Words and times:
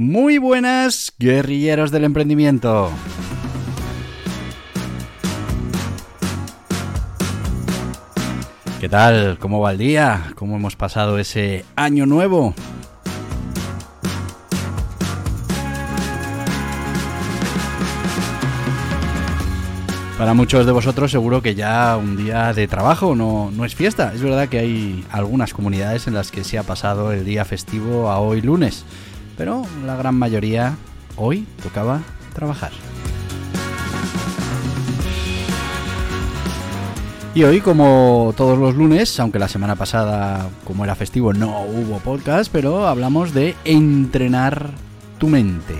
Muy 0.00 0.38
buenas, 0.38 1.12
guerrilleros 1.18 1.90
del 1.90 2.04
emprendimiento. 2.04 2.88
¿Qué 8.78 8.88
tal? 8.88 9.40
¿Cómo 9.40 9.58
va 9.58 9.72
el 9.72 9.78
día? 9.78 10.34
¿Cómo 10.36 10.54
hemos 10.54 10.76
pasado 10.76 11.18
ese 11.18 11.64
año 11.74 12.06
nuevo? 12.06 12.54
Para 20.16 20.32
muchos 20.34 20.64
de 20.64 20.70
vosotros 20.70 21.10
seguro 21.10 21.42
que 21.42 21.56
ya 21.56 21.96
un 21.96 22.16
día 22.16 22.52
de 22.52 22.68
trabajo 22.68 23.16
no, 23.16 23.50
no, 23.50 23.64
es 23.64 23.74
fiesta. 23.74 24.12
Es 24.14 24.22
verdad 24.22 24.48
que 24.48 24.60
hay 24.60 25.04
algunas 25.10 25.52
comunidades 25.52 26.06
en 26.06 26.14
las 26.14 26.30
que 26.30 26.44
se 26.44 26.56
ha 26.56 26.62
pasado 26.62 27.12
el 27.12 27.24
día 27.24 27.44
festivo 27.44 28.10
a 28.10 28.20
hoy 28.20 28.42
lunes, 28.42 28.84
pero 29.38 29.62
la 29.86 29.96
gran 29.96 30.16
mayoría 30.16 30.76
hoy 31.16 31.46
tocaba 31.62 32.02
trabajar. 32.34 32.72
Y 37.34 37.44
hoy, 37.44 37.60
como 37.60 38.34
todos 38.36 38.58
los 38.58 38.74
lunes, 38.74 39.20
aunque 39.20 39.38
la 39.38 39.46
semana 39.46 39.76
pasada, 39.76 40.48
como 40.64 40.84
era 40.84 40.96
festivo, 40.96 41.32
no 41.32 41.60
hubo 41.60 41.98
podcast, 41.98 42.50
pero 42.52 42.88
hablamos 42.88 43.32
de 43.32 43.54
entrenar 43.64 44.70
tu 45.18 45.28
mente. 45.28 45.76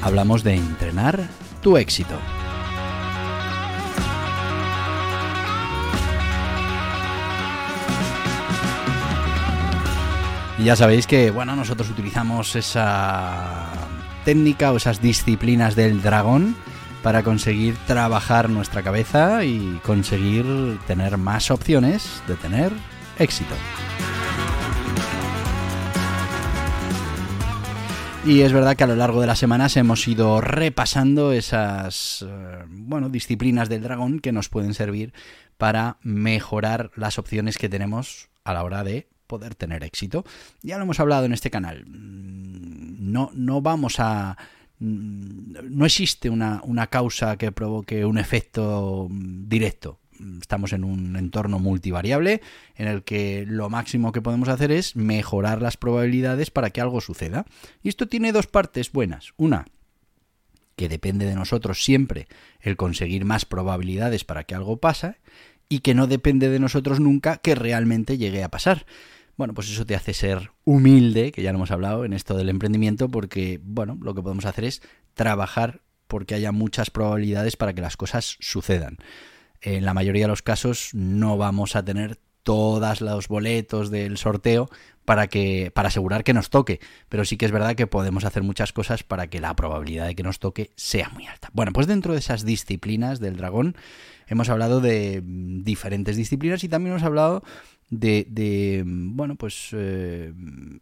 Hablamos 0.00 0.42
de 0.44 0.54
entrenar 0.54 1.28
tu 1.60 1.76
éxito. 1.76 2.14
Y 10.60 10.64
ya 10.64 10.76
sabéis 10.76 11.06
que, 11.06 11.30
bueno, 11.30 11.56
nosotros 11.56 11.88
utilizamos 11.88 12.54
esa 12.54 13.72
técnica 14.26 14.72
o 14.72 14.76
esas 14.76 15.00
disciplinas 15.00 15.74
del 15.74 16.02
dragón 16.02 16.54
para 17.02 17.22
conseguir 17.22 17.78
trabajar 17.86 18.50
nuestra 18.50 18.82
cabeza 18.82 19.42
y 19.42 19.80
conseguir 19.82 20.44
tener 20.86 21.16
más 21.16 21.50
opciones 21.50 22.22
de 22.28 22.34
tener 22.34 22.72
éxito. 23.18 23.54
Y 28.26 28.42
es 28.42 28.52
verdad 28.52 28.76
que 28.76 28.84
a 28.84 28.88
lo 28.88 28.96
largo 28.96 29.22
de 29.22 29.28
las 29.28 29.38
semanas 29.38 29.78
hemos 29.78 30.06
ido 30.06 30.42
repasando 30.42 31.32
esas 31.32 32.22
eh, 32.28 32.64
bueno, 32.68 33.08
disciplinas 33.08 33.70
del 33.70 33.82
dragón 33.82 34.20
que 34.20 34.30
nos 34.30 34.50
pueden 34.50 34.74
servir 34.74 35.14
para 35.56 35.96
mejorar 36.02 36.90
las 36.96 37.18
opciones 37.18 37.56
que 37.56 37.70
tenemos 37.70 38.28
a 38.44 38.52
la 38.52 38.62
hora 38.62 38.84
de 38.84 39.09
poder 39.30 39.54
tener 39.54 39.84
éxito. 39.84 40.24
Ya 40.60 40.76
lo 40.76 40.82
hemos 40.82 40.98
hablado 40.98 41.24
en 41.24 41.32
este 41.32 41.50
canal. 41.50 41.86
Mm, 41.86 43.12
no, 43.12 43.30
no 43.32 43.62
vamos 43.62 44.00
a 44.00 44.36
mm, 44.80 45.70
no 45.70 45.86
existe 45.86 46.28
una, 46.28 46.60
una, 46.64 46.88
causa 46.88 47.36
que 47.36 47.52
provoque 47.52 48.04
un 48.04 48.18
efecto 48.18 49.08
directo 49.10 50.00
estamos 50.40 50.72
en 50.72 50.84
un 50.84 51.16
entorno 51.16 51.58
multivariable 51.58 52.42
en 52.76 52.88
el 52.88 53.04
que 53.04 53.44
lo 53.46 53.70
máximo 53.70 54.12
que 54.12 54.20
podemos 54.20 54.48
hacer 54.48 54.70
es 54.70 54.96
mejorar 54.96 55.62
las 55.62 55.78
probabilidades 55.78 56.50
para 56.50 56.70
que 56.70 56.80
algo 56.80 57.00
suceda. 57.00 57.46
Y 57.82 57.88
esto 57.88 58.06
tiene 58.06 58.32
dos 58.32 58.46
partes 58.46 58.92
buenas. 58.92 59.32
Una, 59.38 59.64
que 60.76 60.88
depende 60.88 61.26
de 61.26 61.34
nosotros 61.34 61.84
siempre 61.84 62.26
el 62.60 62.76
conseguir 62.76 63.24
más 63.24 63.44
probabilidades 63.44 64.24
para 64.24 64.44
que 64.44 64.54
algo 64.54 64.78
pase 64.78 65.16
y 65.68 65.80
que 65.80 65.94
no 65.94 66.06
depende 66.06 66.48
de 66.48 66.58
nosotros 66.58 67.00
nunca 67.00 67.36
que 67.36 67.54
realmente 67.54 68.18
llegue 68.18 68.42
a 68.42 68.50
pasar. 68.50 68.86
Bueno, 69.40 69.54
pues 69.54 69.70
eso 69.70 69.86
te 69.86 69.94
hace 69.94 70.12
ser 70.12 70.50
humilde, 70.64 71.32
que 71.32 71.40
ya 71.40 71.50
lo 71.50 71.56
hemos 71.56 71.70
hablado 71.70 72.04
en 72.04 72.12
esto 72.12 72.36
del 72.36 72.50
emprendimiento, 72.50 73.08
porque, 73.08 73.58
bueno, 73.62 73.96
lo 74.02 74.14
que 74.14 74.20
podemos 74.20 74.44
hacer 74.44 74.64
es 74.64 74.82
trabajar 75.14 75.80
porque 76.08 76.34
haya 76.34 76.52
muchas 76.52 76.90
probabilidades 76.90 77.56
para 77.56 77.72
que 77.72 77.80
las 77.80 77.96
cosas 77.96 78.36
sucedan. 78.40 78.98
En 79.62 79.86
la 79.86 79.94
mayoría 79.94 80.24
de 80.24 80.28
los 80.28 80.42
casos 80.42 80.90
no 80.92 81.38
vamos 81.38 81.74
a 81.74 81.82
tener 81.82 82.18
todos 82.42 83.00
los 83.00 83.28
boletos 83.28 83.90
del 83.90 84.16
sorteo 84.16 84.68
para 85.04 85.26
que 85.26 85.72
para 85.74 85.88
asegurar 85.88 86.24
que 86.24 86.34
nos 86.34 86.50
toque, 86.50 86.80
pero 87.08 87.24
sí 87.24 87.36
que 87.36 87.46
es 87.46 87.52
verdad 87.52 87.74
que 87.74 87.86
podemos 87.86 88.24
hacer 88.24 88.42
muchas 88.42 88.72
cosas 88.72 89.02
para 89.02 89.26
que 89.28 89.40
la 89.40 89.56
probabilidad 89.56 90.06
de 90.06 90.14
que 90.14 90.22
nos 90.22 90.38
toque 90.38 90.70
sea 90.76 91.08
muy 91.10 91.26
alta. 91.26 91.50
Bueno, 91.52 91.72
pues 91.72 91.86
dentro 91.86 92.12
de 92.12 92.20
esas 92.20 92.44
disciplinas 92.44 93.18
del 93.18 93.36
dragón 93.36 93.76
hemos 94.28 94.48
hablado 94.48 94.80
de 94.80 95.22
mm, 95.24 95.64
diferentes 95.64 96.16
disciplinas 96.16 96.62
y 96.64 96.68
también 96.68 96.92
hemos 96.92 97.02
hablado 97.02 97.42
de, 97.90 98.82
mm, 98.86 99.16
bueno, 99.16 99.34
pues 99.34 99.70
eh, 99.72 100.32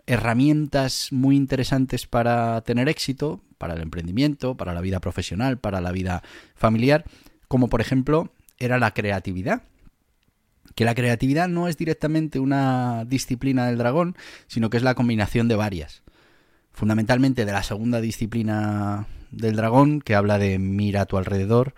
herramientas 0.07 1.09
muy 1.11 1.37
interesantes 1.37 2.07
para 2.07 2.61
tener 2.61 2.89
éxito, 2.89 3.41
para 3.57 3.75
el 3.75 3.81
emprendimiento, 3.81 4.57
para 4.57 4.75
la 4.75 4.81
vida 4.81 5.01
profesional, 5.01 5.59
para 5.59 5.81
la 5.81 5.91
vida 5.91 6.23
familiar, 6.55 7.05
como 7.49 7.69
por 7.69 7.81
ejemplo 7.81 8.31
era 8.59 8.79
la 8.79 8.93
creatividad. 8.93 9.63
Que 10.79 10.85
la 10.85 10.95
creatividad 10.95 11.49
no 11.49 11.67
es 11.67 11.77
directamente 11.77 12.39
una 12.39 13.05
disciplina 13.05 13.67
del 13.67 13.79
dragón, 13.79 14.15
sino 14.47 14.71
que 14.71 14.77
es 14.77 14.85
la 14.85 14.95
combinación 14.95 15.49
de 15.49 15.57
varias. 15.57 16.05
Fundamentalmente 16.71 17.45
de 17.45 17.51
la 17.51 17.65
segunda 17.65 18.01
disciplina 18.01 19.09
del 19.33 19.57
dragón, 19.57 20.01
que 20.01 20.15
habla 20.15 20.39
de 20.39 20.61
mira 20.61 21.01
a 21.01 21.07
tu 21.07 21.17
alrededor. 21.17 21.75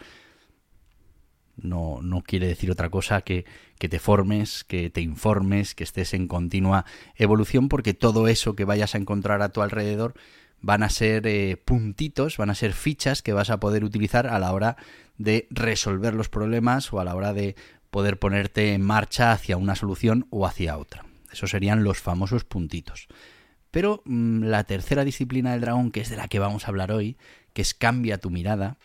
No, 1.56 2.00
no 2.02 2.20
quiere 2.20 2.46
decir 2.46 2.70
otra 2.70 2.90
cosa 2.90 3.22
que, 3.22 3.46
que 3.78 3.88
te 3.88 3.98
formes, 3.98 4.64
que 4.64 4.90
te 4.90 5.00
informes, 5.00 5.74
que 5.74 5.84
estés 5.84 6.12
en 6.12 6.28
continua 6.28 6.84
evolución, 7.16 7.70
porque 7.70 7.94
todo 7.94 8.28
eso 8.28 8.54
que 8.54 8.66
vayas 8.66 8.94
a 8.94 8.98
encontrar 8.98 9.40
a 9.40 9.48
tu 9.48 9.62
alrededor 9.62 10.12
van 10.60 10.82
a 10.82 10.90
ser 10.90 11.26
eh, 11.26 11.56
puntitos, 11.56 12.36
van 12.36 12.50
a 12.50 12.54
ser 12.54 12.74
fichas 12.74 13.22
que 13.22 13.32
vas 13.32 13.48
a 13.48 13.60
poder 13.60 13.82
utilizar 13.82 14.26
a 14.26 14.38
la 14.38 14.52
hora 14.52 14.76
de 15.16 15.46
resolver 15.50 16.14
los 16.14 16.28
problemas 16.28 16.92
o 16.92 17.00
a 17.00 17.04
la 17.04 17.14
hora 17.14 17.32
de 17.32 17.56
poder 17.90 18.18
ponerte 18.18 18.74
en 18.74 18.82
marcha 18.82 19.32
hacia 19.32 19.56
una 19.56 19.74
solución 19.74 20.26
o 20.30 20.46
hacia 20.46 20.78
otra. 20.78 21.04
Esos 21.32 21.50
serían 21.50 21.84
los 21.84 21.98
famosos 21.98 22.44
puntitos. 22.44 23.08
Pero 23.70 24.02
mm, 24.04 24.44
la 24.44 24.64
tercera 24.64 25.04
disciplina 25.04 25.52
del 25.52 25.60
dragón, 25.60 25.90
que 25.90 26.00
es 26.00 26.10
de 26.10 26.16
la 26.16 26.28
que 26.28 26.38
vamos 26.38 26.64
a 26.64 26.68
hablar 26.68 26.92
hoy, 26.92 27.16
que 27.52 27.62
es 27.62 27.74
cambia 27.74 28.18
tu 28.18 28.30
mirada, 28.30 28.78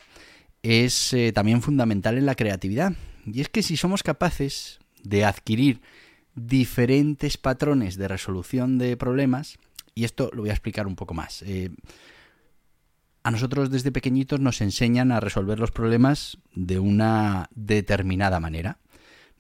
es 0.64 1.14
eh, 1.14 1.32
también 1.34 1.62
fundamental 1.62 2.18
en 2.18 2.26
la 2.26 2.36
creatividad. 2.36 2.94
Y 3.26 3.42
es 3.42 3.50
que 3.50 3.64
si 3.64 3.78
somos 3.78 4.04
capaces 4.04 4.80
de 5.04 5.26
adquirir 5.26 5.82
diferentes 6.36 7.38
patrones 7.38 7.98
de 7.98 8.08
resolución 8.08 8.78
de 8.78 8.98
problemas, 8.98 9.58
y 9.94 10.04
esto 10.04 10.30
lo 10.34 10.42
voy 10.42 10.50
a 10.50 10.54
explicar 10.54 10.88
un 10.88 10.96
poco 10.96 11.14
más. 11.14 11.42
Eh, 11.44 11.70
a 13.24 13.32
nosotros 13.32 13.72
desde 13.72 13.92
pequeñitos 13.92 14.40
nos 14.40 14.62
enseñan 14.62 15.12
a 15.12 15.20
resolver 15.20 15.58
los 15.58 15.72
problemas 15.72 16.38
de 16.54 16.78
una 16.78 17.50
determinada 17.56 18.40
manera. 18.40 18.78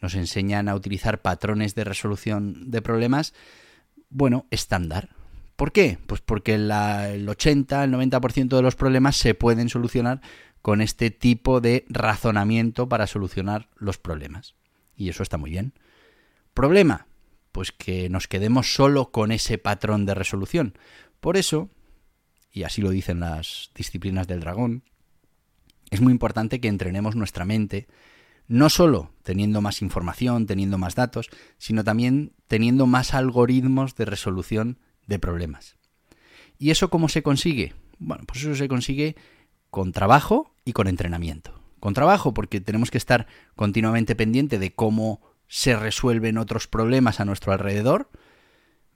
Nos 0.06 0.14
enseñan 0.14 0.70
a 0.70 0.76
utilizar 0.76 1.24
patrones 1.24 1.74
de 1.74 1.84
resolución 1.84 2.70
de 2.70 2.84
problemas, 2.84 3.34
bueno, 4.12 4.46
estándar. 4.52 5.10
¿Por 5.56 5.72
qué? 5.72 5.98
Pues 6.06 6.22
porque 6.22 6.54
el 6.54 7.28
80, 7.28 7.84
el 7.84 7.92
90% 7.92 8.56
de 8.56 8.62
los 8.62 8.76
problemas 8.76 9.16
se 9.16 9.34
pueden 9.34 9.68
solucionar 9.68 10.22
con 10.62 10.82
este 10.82 11.10
tipo 11.10 11.60
de 11.60 11.86
razonamiento 11.90 12.88
para 12.88 13.08
solucionar 13.08 13.68
los 13.78 13.98
problemas. 13.98 14.54
Y 14.96 15.10
eso 15.10 15.24
está 15.24 15.40
muy 15.40 15.50
bien. 15.50 15.74
Problema, 16.54 17.08
pues 17.52 17.72
que 17.72 18.08
nos 18.08 18.28
quedemos 18.28 18.76
solo 18.76 19.10
con 19.10 19.32
ese 19.32 19.58
patrón 19.58 20.06
de 20.06 20.14
resolución. 20.14 20.78
Por 21.20 21.36
eso, 21.36 21.72
y 22.52 22.62
así 22.62 22.84
lo 22.84 22.92
dicen 22.92 23.22
las 23.22 23.72
disciplinas 23.74 24.28
del 24.28 24.42
dragón, 24.42 24.84
es 25.90 26.00
muy 26.00 26.12
importante 26.12 26.62
que 26.62 26.68
entrenemos 26.68 27.16
nuestra 27.16 27.44
mente, 27.44 27.88
no 28.48 28.70
solo 28.70 29.12
teniendo 29.24 29.62
más 29.62 29.82
información, 29.82 30.46
teniendo 30.46 30.78
más 30.78 30.96
datos, 30.96 31.30
sino 31.58 31.84
también 31.84 32.34
teniendo 32.48 32.86
más 32.86 33.14
algoritmos 33.14 33.96
de 33.96 34.06
resolución 34.06 34.80
de 35.08 35.20
problemas. 35.20 35.78
¿Y 36.58 36.72
eso 36.72 36.90
cómo 36.90 37.10
se 37.10 37.24
consigue? 37.24 37.74
Bueno, 38.00 38.24
pues 38.28 38.42
eso 38.42 38.56
se 38.56 38.68
consigue 38.68 39.16
con 39.70 39.92
trabajo 39.92 40.54
y 40.64 40.74
con 40.74 40.88
entrenamiento. 40.88 41.60
Con 41.80 41.94
trabajo 41.94 42.34
porque 42.34 42.62
tenemos 42.62 42.92
que 42.92 42.98
estar 42.98 43.28
continuamente 43.56 44.16
pendiente 44.16 44.58
de 44.60 44.74
cómo 44.74 45.22
se 45.48 45.76
resuelven 45.76 46.38
otros 46.38 46.68
problemas 46.68 47.20
a 47.20 47.26
nuestro 47.26 47.52
alrededor, 47.52 48.10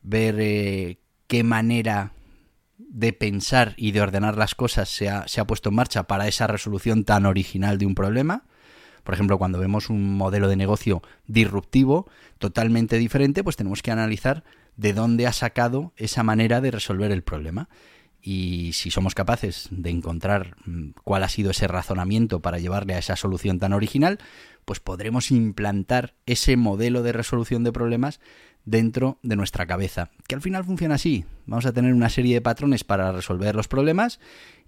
ver 0.02 0.36
eh, 0.40 1.00
qué 1.28 1.44
manera 1.44 2.14
de 2.78 3.14
pensar 3.14 3.74
y 3.78 3.92
de 3.92 4.02
ordenar 4.02 4.38
las 4.38 4.56
cosas 4.56 4.90
se 4.90 5.10
ha, 5.10 5.28
se 5.28 5.42
ha 5.42 5.46
puesto 5.46 5.70
en 5.70 5.76
marcha 5.76 6.04
para 6.04 6.28
esa 6.28 6.48
resolución 6.48 7.04
tan 7.04 7.26
original 7.26 7.78
de 7.78 7.86
un 7.86 7.94
problema. 7.94 8.46
Por 9.04 9.14
ejemplo, 9.14 9.38
cuando 9.38 9.60
vemos 9.60 9.90
un 9.90 10.18
modelo 10.18 10.48
de 10.48 10.56
negocio 10.56 11.02
disruptivo, 11.28 12.08
totalmente 12.38 12.98
diferente, 12.98 13.44
pues 13.44 13.56
tenemos 13.56 13.82
que 13.82 13.92
analizar 13.92 14.44
de 14.78 14.94
dónde 14.94 15.28
ha 15.28 15.34
sacado 15.34 15.92
esa 15.98 16.24
manera 16.24 16.62
de 16.62 16.72
resolver 16.72 17.12
el 17.12 17.24
problema. 17.24 17.70
Y 18.22 18.74
si 18.74 18.92
somos 18.92 19.16
capaces 19.16 19.70
de 19.72 19.90
encontrar 19.90 20.56
mm, 20.66 20.90
cuál 21.04 21.24
ha 21.24 21.30
sido 21.30 21.52
ese 21.52 21.68
razonamiento 21.68 22.42
para 22.42 22.60
llevarle 22.60 22.94
a 22.94 23.00
esa 23.00 23.16
solución 23.16 23.60
tan 23.60 23.74
original, 23.74 24.20
pues 24.66 24.80
podremos 24.80 25.32
implantar 25.32 26.16
ese 26.26 26.58
modelo 26.58 27.02
de 27.02 27.14
resolución 27.14 27.64
de 27.64 27.72
problemas 27.72 28.20
dentro 28.66 29.18
de 29.24 29.36
nuestra 29.36 29.66
cabeza. 29.66 30.12
Que 30.28 30.36
al 30.36 30.42
final 30.42 30.64
funciona 30.64 30.96
así. 30.96 31.26
Vamos 31.46 31.66
a 31.66 31.74
tener 31.74 31.94
una 31.94 32.10
serie 32.10 32.36
de 32.36 32.42
patrones 32.42 32.84
para 32.84 33.12
resolver 33.12 33.56
los 33.56 33.68
problemas 33.68 34.20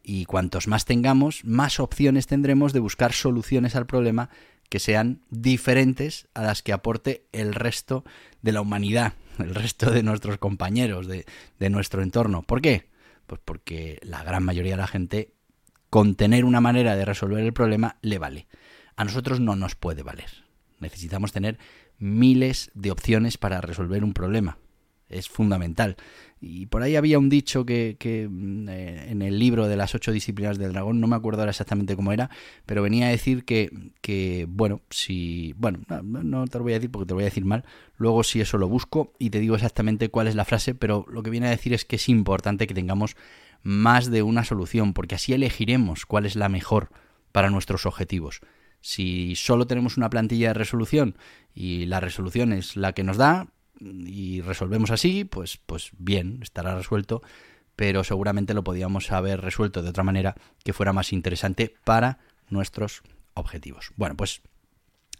y 0.03 0.25
cuantos 0.25 0.67
más 0.67 0.85
tengamos, 0.85 1.45
más 1.45 1.79
opciones 1.79 2.25
tendremos 2.25 2.73
de 2.73 2.79
buscar 2.79 3.13
soluciones 3.13 3.75
al 3.75 3.85
problema 3.85 4.29
que 4.69 4.79
sean 4.79 5.19
diferentes 5.29 6.27
a 6.33 6.41
las 6.43 6.63
que 6.63 6.73
aporte 6.73 7.25
el 7.33 7.53
resto 7.53 8.05
de 8.41 8.53
la 8.53 8.61
humanidad, 8.61 9.13
el 9.37 9.53
resto 9.53 9.91
de 9.91 10.01
nuestros 10.01 10.37
compañeros, 10.37 11.07
de, 11.07 11.25
de 11.59 11.69
nuestro 11.69 12.01
entorno. 12.01 12.41
¿Por 12.41 12.61
qué? 12.61 12.90
Pues 13.31 13.39
porque 13.45 13.97
la 14.03 14.25
gran 14.25 14.43
mayoría 14.43 14.73
de 14.73 14.81
la 14.81 14.87
gente, 14.87 15.31
con 15.89 16.15
tener 16.15 16.43
una 16.43 16.59
manera 16.59 16.97
de 16.97 17.05
resolver 17.05 17.41
el 17.41 17.53
problema, 17.53 17.95
le 18.01 18.17
vale. 18.19 18.49
A 18.97 19.05
nosotros 19.05 19.39
no 19.39 19.55
nos 19.55 19.75
puede 19.75 20.03
valer. 20.03 20.43
Necesitamos 20.81 21.31
tener 21.31 21.57
miles 21.97 22.71
de 22.73 22.91
opciones 22.91 23.37
para 23.37 23.61
resolver 23.61 24.03
un 24.03 24.11
problema. 24.11 24.57
Es 25.11 25.29
fundamental. 25.29 25.97
Y 26.43 26.65
por 26.65 26.81
ahí 26.81 26.95
había 26.95 27.19
un 27.19 27.29
dicho 27.29 27.65
que, 27.65 28.27
mm, 28.29 28.67
eh, 28.67 29.11
en 29.11 29.21
el 29.21 29.37
libro 29.37 29.67
de 29.67 29.77
las 29.77 29.93
ocho 29.93 30.11
disciplinas 30.11 30.57
del 30.57 30.73
dragón, 30.73 30.99
no 30.99 31.05
me 31.05 31.15
acuerdo 31.15 31.41
ahora 31.41 31.51
exactamente 31.51 31.95
cómo 31.95 32.11
era, 32.11 32.31
pero 32.65 32.81
venía 32.81 33.07
a 33.07 33.09
decir 33.09 33.45
que, 33.45 33.71
que 34.01 34.47
bueno, 34.49 34.81
si. 34.89 35.53
Bueno, 35.57 35.79
no, 36.01 36.47
te 36.47 36.57
lo 36.57 36.63
voy 36.63 36.73
a 36.73 36.75
decir 36.77 36.89
porque 36.89 37.05
te 37.05 37.11
lo 37.11 37.17
voy 37.17 37.25
a 37.25 37.25
decir 37.25 37.45
mal. 37.45 37.63
Luego, 37.97 38.23
si 38.23 38.41
eso 38.41 38.57
lo 38.57 38.67
busco 38.67 39.13
y 39.19 39.29
te 39.29 39.39
digo 39.39 39.53
exactamente 39.53 40.09
cuál 40.09 40.27
es 40.27 40.35
la 40.35 40.45
frase, 40.45 40.73
pero 40.73 41.05
lo 41.09 41.21
que 41.21 41.29
viene 41.29 41.47
a 41.47 41.51
decir 41.51 41.73
es 41.73 41.85
que 41.85 41.97
es 41.97 42.09
importante 42.09 42.65
que 42.65 42.73
tengamos 42.73 43.15
más 43.61 44.09
de 44.09 44.23
una 44.23 44.43
solución, 44.43 44.93
porque 44.93 45.15
así 45.15 45.33
elegiremos 45.33 46.07
cuál 46.07 46.25
es 46.25 46.35
la 46.35 46.49
mejor 46.49 46.89
para 47.31 47.51
nuestros 47.51 47.85
objetivos. 47.85 48.41
Si 48.81 49.35
solo 49.35 49.67
tenemos 49.67 49.97
una 49.97 50.09
plantilla 50.09 50.49
de 50.49 50.53
resolución 50.55 51.15
y 51.53 51.85
la 51.85 51.99
resolución 51.99 52.51
es 52.51 52.75
la 52.75 52.93
que 52.93 53.03
nos 53.03 53.17
da 53.17 53.47
y 53.81 54.41
resolvemos 54.41 54.91
así, 54.91 55.25
pues, 55.25 55.57
pues 55.57 55.91
bien, 55.97 56.39
estará 56.41 56.75
resuelto, 56.75 57.21
pero 57.75 58.03
seguramente 58.03 58.53
lo 58.53 58.63
podíamos 58.63 59.11
haber 59.11 59.41
resuelto 59.41 59.81
de 59.81 59.89
otra 59.89 60.03
manera 60.03 60.35
que 60.63 60.73
fuera 60.73 60.93
más 60.93 61.13
interesante 61.13 61.73
para 61.83 62.19
nuestros 62.49 63.01
objetivos. 63.33 63.91
Bueno, 63.95 64.15
pues 64.15 64.41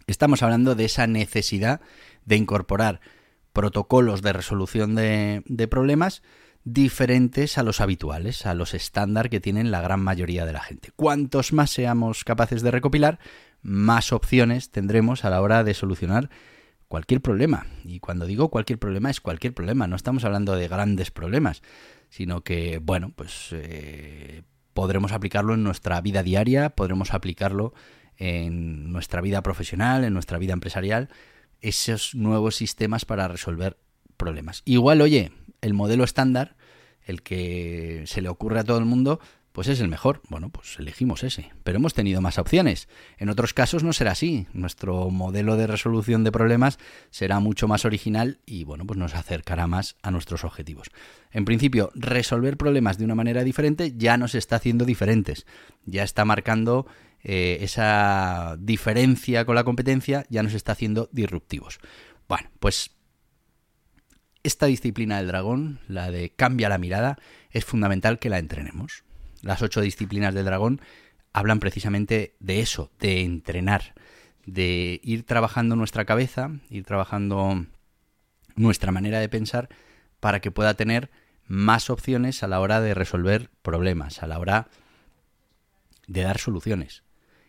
estamos 0.08 0.44
hablando 0.44 0.76
de 0.76 0.86
esa 0.86 1.08
necesidad 1.08 1.82
de 2.26 2.36
incorporar 2.36 3.02
protocolos 3.54 4.22
de 4.22 4.34
resolución 4.34 4.96
de, 4.96 5.44
de 5.46 5.68
problemas 5.68 6.22
diferentes 6.64 7.58
a 7.58 7.64
los 7.64 7.82
habituales, 7.82 8.46
a 8.46 8.54
los 8.54 8.74
estándar 8.74 9.30
que 9.30 9.40
tienen 9.40 9.72
la 9.72 9.82
gran 9.82 10.02
mayoría 10.02 10.46
de 10.46 10.54
la 10.54 10.62
gente. 10.62 10.92
Cuantos 10.96 11.54
más 11.54 11.72
seamos 11.72 12.24
capaces 12.24 12.62
de 12.62 12.72
recopilar, 12.72 13.20
más 13.64 14.14
opciones 14.14 14.70
tendremos 14.70 15.26
a 15.26 15.30
la 15.30 15.42
hora 15.42 15.64
de 15.64 15.74
solucionar 15.74 16.30
cualquier 16.92 17.22
problema. 17.22 17.68
Y 17.86 18.02
cuando 18.02 18.26
digo 18.26 18.50
cualquier 18.50 18.78
problema 18.78 19.10
es 19.10 19.22
cualquier 19.22 19.54
problema, 19.54 19.88
no 19.88 19.96
estamos 19.96 20.26
hablando 20.26 20.58
de 20.58 20.68
grandes 20.68 21.10
problemas, 21.10 21.62
sino 22.10 22.44
que, 22.44 22.80
bueno, 22.80 23.14
pues 23.16 23.48
eh, 23.54 24.44
podremos 24.74 25.14
aplicarlo 25.14 25.54
en 25.54 25.64
nuestra 25.64 26.02
vida 26.02 26.22
diaria, 26.22 26.72
podremos 26.72 27.14
aplicarlo 27.14 27.74
en 28.18 28.92
nuestra 28.92 29.22
vida 29.22 29.42
profesional, 29.42 30.04
en 30.04 30.14
nuestra 30.14 30.38
vida 30.38 30.52
empresarial, 30.52 31.08
esos 31.62 32.14
nuevos 32.14 32.58
sistemas 32.58 33.06
para 33.06 33.30
resolver 33.30 33.78
problemas. 34.18 34.62
Igual, 34.66 35.00
oye, 35.00 35.32
el 35.62 35.74
modelo 35.74 36.04
estándar, 36.04 36.58
el 37.06 37.24
que 37.24 38.04
se 38.06 38.22
le 38.22 38.28
ocurre 38.28 38.60
a 38.60 38.64
todo 38.66 38.80
el 38.80 38.86
mundo, 38.86 39.22
pues 39.52 39.68
es 39.68 39.82
el 39.82 39.88
mejor. 39.88 40.22
Bueno, 40.30 40.50
pues 40.50 40.78
elegimos 40.80 41.24
ese. 41.24 41.52
Pero 41.64 41.78
hemos 41.78 41.94
tenido 41.94 42.22
más 42.22 42.38
opciones. 42.38 42.88
En 43.18 43.30
otros 43.30 43.54
casos 43.54 43.84
no 43.84 43.94
será 43.94 44.12
así. 44.12 44.48
Nuestro 44.54 45.10
modelo 45.10 45.58
de 45.58 45.68
resolución 45.68 46.24
de 46.24 46.32
problemas 46.32 46.80
será 47.10 47.40
mucho 47.40 47.68
más 47.68 47.86
original 47.86 48.40
y 48.46 48.64
bueno, 48.64 48.86
pues 48.86 48.98
nos 48.98 49.16
acercará 49.16 49.68
más 49.68 49.98
a 50.02 50.12
nuestros 50.12 50.44
objetivos. 50.44 50.88
En 51.32 51.46
principio, 51.46 51.92
resolver 51.96 52.58
problemas 52.58 52.98
de 52.98 53.06
una 53.06 53.16
manera 53.16 53.44
diferente 53.44 53.94
ya 53.98 54.18
nos 54.18 54.36
está 54.36 54.56
haciendo 54.56 54.86
diferentes. 54.86 55.46
Ya 55.86 56.04
está 56.04 56.24
marcando 56.24 56.88
eh, 57.24 57.58
esa 57.62 58.56
diferencia 58.60 59.46
con 59.46 59.56
la 59.56 59.64
competencia, 59.64 60.26
ya 60.30 60.44
nos 60.44 60.54
está 60.54 60.72
haciendo 60.72 61.10
disruptivos. 61.12 61.80
Bueno, 62.28 62.50
pues 62.60 62.92
esta 64.44 64.66
disciplina 64.66 65.18
del 65.18 65.28
dragón, 65.28 65.82
la 65.88 66.10
de 66.10 66.32
cambia 66.32 66.70
la 66.70 66.78
mirada, 66.78 67.18
es 67.52 67.66
fundamental 67.66 68.18
que 68.18 68.30
la 68.30 68.40
entrenemos 68.40 69.04
las 69.42 69.62
ocho 69.62 69.82
disciplinas 69.82 70.34
del 70.34 70.46
dragón 70.46 70.82
hablan 71.34 71.60
precisamente 71.60 72.36
de 72.40 72.60
eso, 72.60 72.92
de 73.00 73.22
entrenar, 73.22 73.94
de 74.46 75.00
ir 75.04 75.26
trabajando 75.26 75.76
nuestra 75.76 76.06
cabeza, 76.06 76.52
ir 76.70 76.84
trabajando 76.84 77.66
nuestra 78.56 78.92
manera 78.92 79.20
de 79.20 79.30
pensar 79.30 79.70
para 80.20 80.40
que 80.42 80.52
pueda 80.52 80.74
tener 80.74 81.10
más 81.48 81.90
opciones 81.90 82.44
a 82.44 82.48
la 82.48 82.60
hora 82.60 82.82
de 82.82 82.94
resolver 82.94 83.50
problemas, 83.62 84.24
a 84.24 84.28
la 84.28 84.40
hora 84.40 84.70
de 86.08 86.22
dar 86.22 86.38
soluciones. 86.38 87.04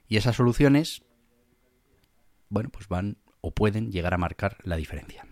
Y 0.08 0.16
esas 0.16 0.36
soluciones, 0.36 1.02
bueno, 2.48 2.70
pues 2.70 2.88
van 2.88 3.18
o 3.40 3.52
pueden 3.52 3.90
llegar 3.90 4.14
a 4.14 4.18
marcar 4.18 4.58
la 4.62 4.76
diferencia. 4.76 5.26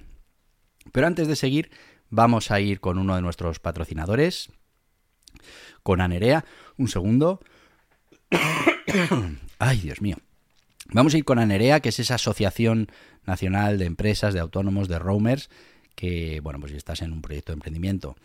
Pero 0.92 1.06
antes 1.06 1.28
de 1.28 1.36
seguir, 1.36 1.70
vamos 2.08 2.50
a 2.50 2.60
ir 2.60 2.80
con 2.80 2.98
uno 2.98 3.14
de 3.14 3.22
nuestros 3.22 3.60
patrocinadores, 3.60 4.50
con 5.82 6.00
Anerea. 6.00 6.44
Un 6.77 6.88
segundo. 6.88 7.41
Ay, 9.59 9.81
Dios 9.81 10.00
mío. 10.00 10.17
Vamos 10.93 11.15
a 11.15 11.19
ir 11.19 11.25
con 11.25 11.38
Anerea, 11.38 11.81
que 11.81 11.91
es 11.91 12.00
esa 12.00 12.17
asociación 12.17 12.88
nacional 13.25 13.79
de 13.79 13.85
empresas, 13.85 14.34
de 14.34 14.41
autónomos, 14.41 14.89
de 14.89 14.99
roamers, 14.99 15.51
que, 15.94 16.41
bueno, 16.41 16.58
pues 16.58 16.72
si 16.72 16.79
estás 16.79 17.03
en 17.03 17.13
un 17.13 17.22
proyecto 17.22 17.53
de 17.53 17.55
emprendimiento 17.55 18.17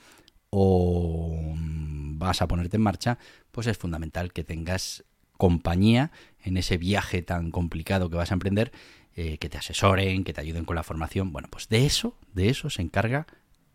o 0.49 1.53
vas 1.57 2.41
a 2.41 2.47
ponerte 2.47 2.77
en 2.77 2.83
marcha, 2.83 3.17
pues 3.51 3.67
es 3.67 3.77
fundamental 3.77 4.31
que 4.31 4.43
tengas 4.43 5.03
compañía 5.37 6.11
en 6.43 6.57
ese 6.57 6.77
viaje 6.77 7.21
tan 7.21 7.51
complicado 7.51 8.09
que 8.09 8.15
vas 8.15 8.31
a 8.31 8.35
emprender, 8.35 8.71
eh, 9.15 9.37
que 9.37 9.49
te 9.49 9.57
asesoren, 9.57 10.23
que 10.23 10.33
te 10.33 10.41
ayuden 10.41 10.65
con 10.65 10.75
la 10.75 10.83
formación. 10.83 11.33
Bueno, 11.33 11.49
pues 11.51 11.67
de 11.67 11.85
eso, 11.85 12.17
de 12.33 12.49
eso 12.49 12.69
se 12.69 12.81
encarga 12.81 13.27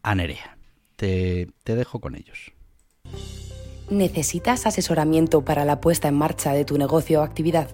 Anerea. 0.02 0.56
Te, 0.96 1.48
te 1.64 1.76
dejo 1.76 2.00
con 2.00 2.14
ellos. 2.14 2.52
¿Necesitas 3.90 4.66
asesoramiento 4.66 5.44
para 5.44 5.64
la 5.64 5.80
puesta 5.80 6.06
en 6.06 6.14
marcha 6.14 6.52
de 6.52 6.64
tu 6.64 6.78
negocio 6.78 7.20
o 7.20 7.22
actividad? 7.24 7.70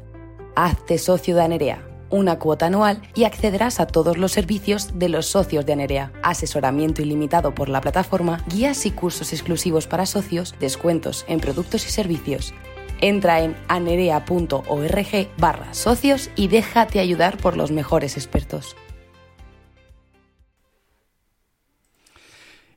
Hazte 0.54 0.96
socio 0.96 1.36
de 1.36 1.42
Anerea, 1.42 1.86
una 2.08 2.38
cuota 2.38 2.66
anual 2.66 3.02
y 3.14 3.24
accederás 3.24 3.80
a 3.80 3.86
todos 3.86 4.16
los 4.16 4.32
servicios 4.32 4.98
de 4.98 5.10
los 5.10 5.26
socios 5.26 5.66
de 5.66 5.74
Anerea. 5.74 6.12
Asesoramiento 6.22 7.02
ilimitado 7.02 7.54
por 7.54 7.68
la 7.68 7.82
plataforma, 7.82 8.42
guías 8.48 8.86
y 8.86 8.92
cursos 8.92 9.34
exclusivos 9.34 9.86
para 9.86 10.06
socios, 10.06 10.54
descuentos 10.58 11.26
en 11.28 11.38
productos 11.38 11.86
y 11.86 11.90
servicios. 11.90 12.54
Entra 13.02 13.42
en 13.42 13.54
anerea.org 13.68 15.28
barra 15.36 15.74
socios 15.74 16.30
y 16.34 16.48
déjate 16.48 16.98
ayudar 16.98 17.36
por 17.36 17.58
los 17.58 17.72
mejores 17.72 18.16
expertos. 18.16 18.74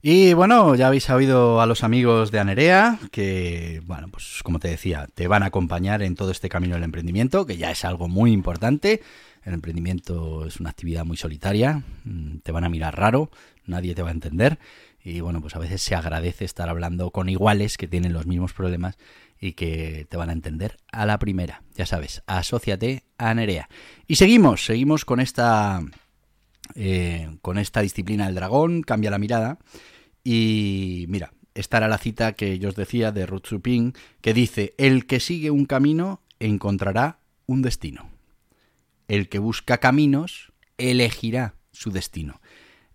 Y 0.02 0.34
bueno, 0.34 0.76
ya 0.76 0.88
habéis 0.88 1.10
oído 1.10 1.60
a 1.60 1.66
los 1.66 1.84
amigos 1.84 2.32
de 2.32 2.40
Anerea, 2.40 3.00
que, 3.12 3.82
bueno, 3.86 4.08
pues 4.08 4.40
como 4.44 4.58
te 4.60 4.70
decía, 4.70 5.10
te 5.14 5.28
van 5.28 5.44
a 5.44 5.48
acompañar 5.48 6.02
en 6.02 6.16
todo 6.16 6.32
este 6.32 6.48
camino 6.48 6.76
del 6.76 6.86
emprendimiento, 6.86 7.46
que 7.46 7.58
ya 7.58 7.70
es 7.70 7.84
algo 7.84 8.08
muy 8.08 8.32
importante. 8.32 9.02
El 9.44 9.54
emprendimiento 9.54 10.46
es 10.46 10.62
una 10.62 10.70
actividad 10.70 11.04
muy 11.04 11.18
solitaria, 11.18 11.84
mm, 12.06 12.38
te 12.44 12.52
van 12.54 12.64
a 12.64 12.70
mirar 12.70 12.98
raro, 12.98 13.30
nadie 13.66 13.94
te 13.94 14.02
va 14.02 14.08
a 14.08 14.14
entender. 14.14 14.58
Y 15.04 15.20
bueno, 15.20 15.42
pues 15.42 15.58
a 15.58 15.60
veces 15.60 15.82
se 15.82 15.96
agradece 15.96 16.46
estar 16.46 16.70
hablando 16.70 17.12
con 17.12 17.28
iguales 17.28 17.76
que 17.76 17.88
tienen 17.88 18.14
los 18.14 18.26
mismos 18.26 18.54
problemas 18.54 18.98
y 19.38 19.52
que 19.52 20.08
te 20.10 20.16
van 20.16 20.30
a 20.30 20.34
entender 20.34 20.78
a 20.94 21.06
la 21.06 21.20
primera. 21.20 21.64
Ya 21.76 21.86
sabes, 21.86 22.24
asóciate 22.26 23.04
a 23.18 23.32
Anerea. 23.32 23.68
Y 24.08 24.16
seguimos, 24.16 24.64
seguimos 24.64 25.04
con 25.04 25.20
esta 25.20 25.82
eh, 26.76 27.38
con 27.42 27.58
esta 27.58 27.82
disciplina 27.82 28.26
del 28.26 28.36
dragón, 28.36 28.82
cambia 28.82 29.12
la 29.12 29.20
mirada. 29.20 29.60
Y 30.24 31.06
mira, 31.10 31.34
esta 31.54 31.78
era 31.78 31.88
la 31.88 31.98
cita 31.98 32.34
que 32.34 32.60
yo 32.60 32.70
os 32.70 32.76
decía 32.76 33.12
de 33.12 33.26
Ruth 33.26 33.48
Suping, 33.48 33.94
que 34.22 34.34
dice, 34.34 34.74
el 34.78 35.06
que 35.06 35.20
sigue 35.20 35.52
un 35.52 35.66
camino 35.66 36.22
encontrará 36.40 37.20
un 37.46 37.62
destino. 37.62 38.10
El 39.08 39.28
que 39.30 39.40
busca 39.40 39.80
caminos 39.80 40.54
elegirá 40.78 41.56
su 41.72 41.92
destino. 41.92 42.42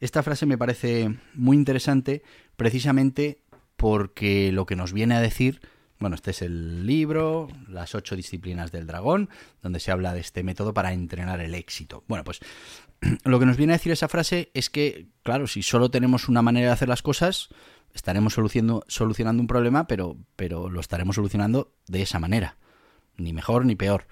Esta 0.01 0.23
frase 0.23 0.47
me 0.47 0.59
parece 0.59 1.15
muy 1.35 1.57
interesante 1.57 2.23
precisamente 2.57 3.41
porque 3.77 4.53
lo 4.53 4.67
que 4.67 4.77
nos 4.77 4.93
viene 4.93 5.15
a 5.15 5.21
decir, 5.21 5.61
bueno, 5.99 6.17
este 6.17 6.33
es 6.33 6.43
el 6.43 6.87
libro, 6.87 7.49
las 7.69 7.95
ocho 7.95 8.17
disciplinas 8.17 8.73
del 8.73 8.87
dragón, 8.87 9.31
donde 9.63 9.81
se 9.81 9.91
habla 9.91 10.13
de 10.13 10.21
este 10.21 10.43
método 10.43 10.75
para 10.75 10.93
entrenar 10.93 11.41
el 11.41 11.55
éxito. 11.55 12.05
Bueno, 12.09 12.25
pues 12.25 12.41
lo 13.25 13.39
que 13.39 13.47
nos 13.47 13.57
viene 13.57 13.73
a 13.73 13.77
decir 13.77 13.93
esa 13.93 14.09
frase 14.09 14.51
es 14.55 14.71
que, 14.71 15.07
claro, 15.23 15.47
si 15.47 15.63
solo 15.63 15.91
tenemos 15.91 16.29
una 16.29 16.43
manera 16.43 16.69
de 16.69 16.73
hacer 16.73 16.89
las 16.89 17.03
cosas, 17.03 17.49
estaremos 17.95 18.35
solucionando, 18.35 19.41
un 19.41 19.47
problema, 19.47 19.87
pero, 19.87 20.17
pero 20.37 20.69
lo 20.69 20.81
estaremos 20.81 21.17
solucionando 21.17 21.73
de 21.87 22.03
esa 22.03 22.19
manera. 22.19 22.57
Ni 23.17 23.33
mejor 23.33 23.65
ni 23.65 23.77
peor. 23.77 24.07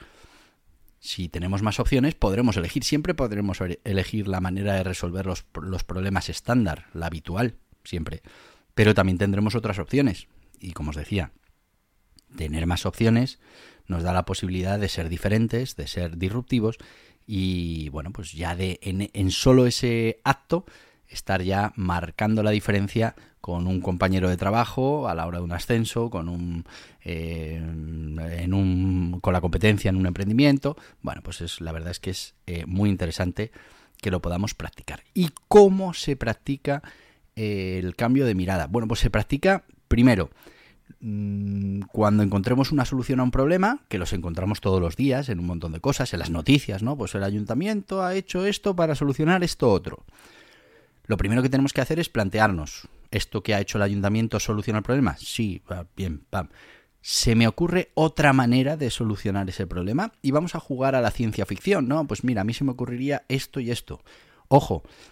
Si 1.00 1.28
tenemos 1.28 1.62
más 1.62 1.80
opciones, 1.80 2.14
podremos 2.14 2.56
elegir. 2.56 2.84
Siempre 2.84 3.12
podremos 3.12 3.58
elegir 3.82 4.28
la 4.28 4.40
manera 4.40 4.74
de 4.74 4.84
resolver 4.84 5.26
los, 5.26 5.44
los 5.60 5.82
problemas 5.82 6.28
estándar, 6.28 6.86
la 6.94 7.06
habitual, 7.06 7.56
siempre. 7.82 8.22
Pero 8.74 8.94
también 8.94 9.18
tendremos 9.18 9.56
otras 9.56 9.80
opciones. 9.80 10.28
Y 10.60 10.72
como 10.72 10.90
os 10.90 10.96
decía, 10.96 11.32
tener 12.36 12.66
más 12.66 12.86
opciones 12.86 13.38
nos 13.88 14.02
da 14.02 14.12
la 14.12 14.24
posibilidad 14.24 14.78
de 14.78 14.88
ser 14.88 15.08
diferentes, 15.08 15.76
de 15.76 15.86
ser 15.86 16.16
disruptivos 16.16 16.78
y 17.26 17.88
bueno, 17.90 18.10
pues 18.10 18.32
ya 18.32 18.56
de 18.56 18.78
en, 18.82 19.30
solo 19.30 19.66
ese 19.66 20.20
acto 20.24 20.64
estar 21.08 21.42
ya 21.42 21.72
marcando 21.76 22.42
la 22.42 22.50
diferencia 22.50 23.14
con 23.40 23.66
un 23.66 23.80
compañero 23.80 24.28
de 24.28 24.36
trabajo 24.36 25.08
a 25.08 25.14
la 25.14 25.26
hora 25.26 25.38
de 25.38 25.44
un 25.44 25.52
ascenso, 25.52 26.10
con 26.10 26.28
un, 26.28 26.64
eh, 27.04 27.56
en 27.56 28.54
un 28.54 29.18
con 29.20 29.32
la 29.32 29.40
competencia 29.40 29.88
en 29.88 29.96
un 29.96 30.06
emprendimiento. 30.06 30.76
Bueno, 31.02 31.22
pues 31.22 31.40
es 31.40 31.60
la 31.60 31.72
verdad 31.72 31.90
es 31.90 32.00
que 32.00 32.10
es 32.10 32.34
eh, 32.46 32.64
muy 32.66 32.88
interesante 32.88 33.50
que 34.00 34.10
lo 34.10 34.22
podamos 34.22 34.54
practicar. 34.54 35.02
¿Y 35.12 35.30
cómo 35.48 35.92
se 35.92 36.16
practica 36.16 36.82
eh, 37.36 37.78
el 37.82 37.94
cambio 37.94 38.24
de 38.26 38.34
mirada? 38.34 38.66
Bueno, 38.66 38.88
pues 38.88 39.00
se 39.00 39.10
practica 39.10 39.64
primero 39.88 40.30
cuando 41.92 42.22
encontremos 42.22 42.72
una 42.72 42.84
solución 42.84 43.20
a 43.20 43.22
un 43.22 43.30
problema, 43.30 43.80
que 43.88 43.98
los 43.98 44.12
encontramos 44.12 44.60
todos 44.60 44.80
los 44.80 44.96
días 44.96 45.28
en 45.28 45.38
un 45.38 45.46
montón 45.46 45.72
de 45.72 45.80
cosas, 45.80 46.12
en 46.12 46.20
las 46.20 46.30
noticias, 46.30 46.82
¿no? 46.82 46.96
Pues 46.96 47.14
el 47.14 47.24
ayuntamiento 47.24 48.02
ha 48.02 48.14
hecho 48.14 48.46
esto 48.46 48.76
para 48.76 48.94
solucionar 48.94 49.44
esto 49.44 49.70
otro. 49.70 50.04
Lo 51.06 51.16
primero 51.16 51.42
que 51.42 51.48
tenemos 51.48 51.72
que 51.72 51.80
hacer 51.80 51.98
es 51.98 52.08
plantearnos, 52.08 52.88
¿esto 53.10 53.42
que 53.42 53.54
ha 53.54 53.60
hecho 53.60 53.78
el 53.78 53.82
ayuntamiento 53.82 54.40
soluciona 54.40 54.78
el 54.78 54.84
problema? 54.84 55.16
Sí, 55.18 55.62
bien, 55.96 56.24
pam. 56.30 56.48
¿Se 57.00 57.34
me 57.34 57.48
ocurre 57.48 57.90
otra 57.94 58.32
manera 58.32 58.76
de 58.76 58.88
solucionar 58.88 59.48
ese 59.48 59.66
problema? 59.66 60.12
Y 60.22 60.30
vamos 60.30 60.54
a 60.54 60.60
jugar 60.60 60.94
a 60.94 61.00
la 61.00 61.10
ciencia 61.10 61.44
ficción, 61.46 61.88
¿no? 61.88 62.06
Pues 62.06 62.22
mira, 62.22 62.42
a 62.42 62.44
mí 62.44 62.54
se 62.54 62.62
me 62.62 62.70
ocurriría 62.70 63.24
esto 63.28 63.58
y 63.58 63.72
esto. 63.72 64.02
Ojo, 64.46 64.84
mm, 64.84 65.11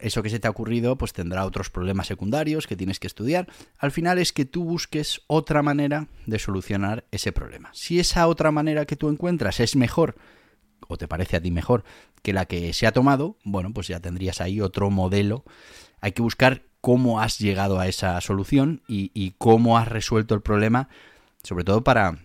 eso 0.00 0.22
que 0.22 0.30
se 0.30 0.38
te 0.38 0.46
ha 0.46 0.50
ocurrido 0.50 0.96
pues 0.96 1.12
tendrá 1.12 1.44
otros 1.44 1.70
problemas 1.70 2.06
secundarios 2.06 2.66
que 2.66 2.76
tienes 2.76 2.98
que 2.98 3.06
estudiar. 3.06 3.48
Al 3.78 3.90
final 3.90 4.18
es 4.18 4.32
que 4.32 4.44
tú 4.44 4.64
busques 4.64 5.22
otra 5.26 5.62
manera 5.62 6.08
de 6.26 6.38
solucionar 6.38 7.04
ese 7.10 7.32
problema. 7.32 7.70
Si 7.72 8.00
esa 8.00 8.26
otra 8.28 8.50
manera 8.50 8.86
que 8.86 8.96
tú 8.96 9.08
encuentras 9.08 9.60
es 9.60 9.76
mejor 9.76 10.16
o 10.88 10.96
te 10.96 11.08
parece 11.08 11.36
a 11.36 11.42
ti 11.42 11.50
mejor 11.50 11.84
que 12.22 12.32
la 12.32 12.46
que 12.46 12.72
se 12.72 12.86
ha 12.86 12.92
tomado, 12.92 13.36
bueno, 13.44 13.72
pues 13.72 13.88
ya 13.88 14.00
tendrías 14.00 14.40
ahí 14.40 14.60
otro 14.60 14.90
modelo. 14.90 15.44
Hay 16.00 16.12
que 16.12 16.22
buscar 16.22 16.62
cómo 16.80 17.20
has 17.20 17.38
llegado 17.38 17.78
a 17.78 17.88
esa 17.88 18.20
solución 18.20 18.82
y, 18.88 19.34
cómo 19.38 19.78
has 19.78 19.88
resuelto 19.88 20.34
el 20.34 20.42
problema, 20.42 20.88
sobre 21.42 21.64
todo 21.64 21.84
para 21.84 22.18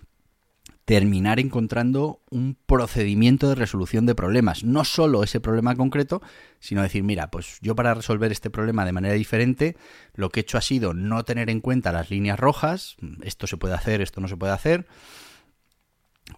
terminar 0.88 1.38
encontrando 1.42 2.22
un 2.30 2.56
procedimiento 2.66 3.50
de 3.50 3.56
resolución 3.56 4.06
de 4.06 4.16
problemas. 4.16 4.64
No 4.64 4.86
solo 4.86 5.22
ese 5.22 5.42
problema 5.42 5.76
concreto, 5.76 6.22
sino 6.62 6.82
decir, 6.82 7.04
mira, 7.04 7.30
pues 7.30 7.60
yo 7.62 7.76
para 7.76 7.94
resolver 7.94 8.32
este 8.32 8.50
problema 8.50 8.86
de 8.86 8.94
manera 8.94 9.14
diferente, 9.14 9.76
lo 10.14 10.30
que 10.30 10.40
he 10.40 10.44
hecho 10.44 10.58
ha 10.58 10.62
sido 10.62 10.94
no 10.94 11.26
tener 11.26 11.50
en 11.50 11.60
cuenta 11.60 11.92
las 11.92 12.10
líneas 12.10 12.40
rojas, 12.40 12.96
esto 13.22 13.48
se 13.48 13.58
puede 13.58 13.74
hacer, 13.74 14.00
esto 14.00 14.22
no 14.22 14.30
se 14.30 14.38
puede 14.38 14.54
hacer, 14.54 14.88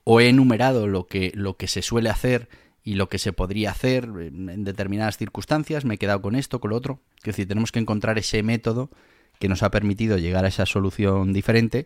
o 0.03 0.19
he 0.19 0.29
enumerado 0.29 0.87
lo 0.87 1.05
que, 1.05 1.31
lo 1.35 1.55
que 1.55 1.67
se 1.67 1.83
suele 1.83 2.09
hacer 2.09 2.49
y 2.83 2.95
lo 2.95 3.07
que 3.07 3.19
se 3.19 3.33
podría 3.33 3.69
hacer 3.69 4.05
en 4.05 4.63
determinadas 4.63 5.17
circunstancias, 5.17 5.85
me 5.85 5.93
he 5.93 5.99
quedado 5.99 6.23
con 6.23 6.35
esto, 6.35 6.59
con 6.59 6.71
lo 6.71 6.77
otro. 6.77 7.01
Es 7.17 7.25
decir, 7.25 7.47
tenemos 7.47 7.71
que 7.71 7.77
encontrar 7.77 8.17
ese 8.17 8.41
método 8.41 8.89
que 9.37 9.47
nos 9.47 9.61
ha 9.61 9.69
permitido 9.69 10.17
llegar 10.17 10.43
a 10.43 10.47
esa 10.47 10.65
solución 10.65 11.33
diferente 11.33 11.85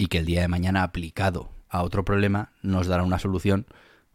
y 0.00 0.06
que 0.06 0.16
el 0.16 0.24
día 0.24 0.40
de 0.40 0.48
mañana 0.48 0.82
aplicado 0.82 1.50
a 1.68 1.82
otro 1.82 2.06
problema 2.06 2.52
nos 2.62 2.86
dará 2.86 3.02
una 3.02 3.18
solución 3.18 3.66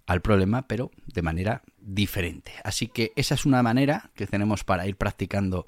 al 0.08 0.20
problema, 0.20 0.68
pero 0.68 0.90
de 1.06 1.22
manera 1.22 1.62
diferente. 1.78 2.54
Así 2.64 2.88
que 2.88 3.14
esa 3.16 3.36
es 3.36 3.46
una 3.46 3.62
manera 3.62 4.10
que 4.16 4.26
tenemos 4.26 4.64
para 4.64 4.88
ir 4.88 4.96
practicando 4.96 5.68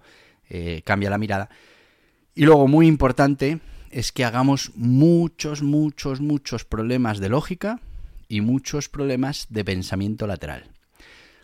eh, 0.49 0.81
Cambia 0.83 1.11
la 1.11 1.19
mirada. 1.19 1.49
Y 2.33 2.45
luego, 2.45 2.67
muy 2.67 2.87
importante, 2.87 3.59
es 3.91 4.11
que 4.11 4.25
hagamos 4.25 4.71
muchos, 4.73 5.61
muchos, 5.61 6.19
muchos 6.19 6.65
problemas 6.65 7.19
de 7.19 7.29
lógica 7.29 7.79
y 8.27 8.41
muchos 8.41 8.89
problemas 8.89 9.45
de 9.49 9.65
pensamiento 9.65 10.25
lateral. 10.25 10.63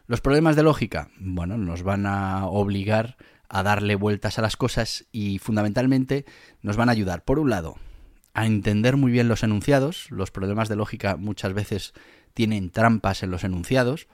Los 0.08 0.20
problemas 0.20 0.56
de 0.56 0.64
lógica, 0.64 1.10
bueno, 1.20 1.60
nos 1.60 1.84
van 1.84 2.08
a 2.08 2.48
obligar 2.48 3.18
a 3.50 3.62
darle 3.62 3.94
vueltas 3.94 4.40
a 4.40 4.42
las 4.42 4.58
cosas 4.58 5.06
y 5.12 5.38
fundamentalmente 5.38 6.26
nos 6.64 6.76
van 6.76 6.90
a 6.90 6.94
ayudar, 6.94 7.24
por 7.24 7.38
un 7.38 7.52
lado, 7.52 7.76
a 8.34 8.46
entender 8.46 8.98
muy 8.98 9.12
bien 9.12 9.28
los 9.28 9.44
enunciados. 9.44 10.10
Los 10.10 10.32
problemas 10.32 10.70
de 10.70 10.76
lógica 10.76 11.18
muchas 11.18 11.54
veces 11.54 11.94
tienen 12.34 12.72
trampas 12.72 13.24
en 13.24 13.32
los 13.32 13.44
enunciados, 13.44 14.08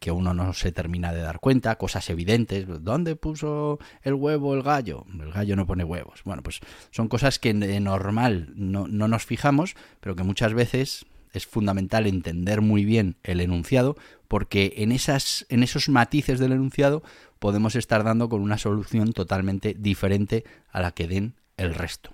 que 0.00 0.10
uno 0.10 0.34
no 0.34 0.52
se 0.52 0.72
termina 0.72 1.12
de 1.12 1.22
dar 1.22 1.40
cuenta, 1.40 1.76
cosas 1.76 2.10
evidentes. 2.10 2.66
¿Dónde 2.82 3.16
puso 3.16 3.78
el 4.02 4.14
huevo 4.14 4.54
el 4.54 4.62
gallo? 4.62 5.06
El 5.18 5.32
gallo 5.32 5.56
no 5.56 5.66
pone 5.66 5.84
huevos. 5.84 6.22
Bueno, 6.24 6.42
pues 6.42 6.60
son 6.90 7.08
cosas 7.08 7.38
que 7.38 7.54
de 7.54 7.80
normal 7.80 8.52
no, 8.54 8.88
no 8.88 9.08
nos 9.08 9.24
fijamos, 9.24 9.74
pero 10.00 10.16
que 10.16 10.22
muchas 10.22 10.54
veces 10.54 11.06
es 11.32 11.46
fundamental 11.46 12.06
entender 12.06 12.60
muy 12.60 12.84
bien 12.84 13.16
el 13.22 13.40
enunciado, 13.40 13.96
porque 14.26 14.74
en, 14.78 14.92
esas, 14.92 15.46
en 15.48 15.62
esos 15.62 15.88
matices 15.88 16.40
del 16.40 16.52
enunciado 16.52 17.02
podemos 17.38 17.76
estar 17.76 18.04
dando 18.04 18.28
con 18.28 18.42
una 18.42 18.58
solución 18.58 19.12
totalmente 19.12 19.74
diferente 19.78 20.44
a 20.70 20.80
la 20.80 20.90
que 20.90 21.06
den 21.06 21.34
el 21.56 21.74
resto. 21.74 22.12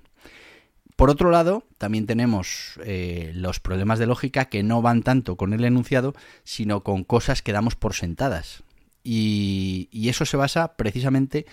Por 0.97 1.11
otro 1.11 1.31
lado, 1.31 1.65
también 1.77 2.07
tenemos 2.07 2.81
eh, 2.83 3.31
los 3.35 3.61
problemas 3.61 3.99
de 3.99 4.07
lógica 4.07 4.47
que 4.47 4.63
no 4.63 4.81
van 4.81 5.03
tanto 5.03 5.37
con 5.37 5.53
el 5.53 5.63
enunciado, 5.65 6.15
sino 6.43 6.83
con 6.83 7.05
cosas 7.05 7.43
que 7.43 7.53
damos 7.53 7.77
por 7.77 7.93
sentadas. 7.95 8.65
Y, 9.05 10.09
eso 10.09 10.25
se 10.25 10.39
basa 10.39 10.77
precisamente 10.77 11.45